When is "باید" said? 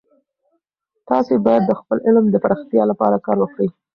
1.45-1.63